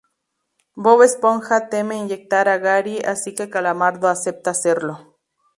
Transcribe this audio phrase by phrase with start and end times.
[0.85, 5.19] Bob Esponja teme inyectar a Gary, así que Calamardo acepta hacerlo.